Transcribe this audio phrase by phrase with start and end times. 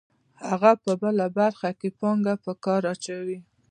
[0.49, 3.37] هغه په بله برخه کې پانګه په کار اچوي